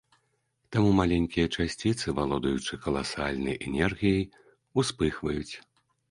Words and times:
Таму 0.75 0.91
маленькія 0.99 1.45
часціцы, 1.55 2.07
валодаючы 2.19 2.79
каласальнай 2.85 3.59
энергіяй, 3.67 4.23
успыхваюць. 4.83 5.53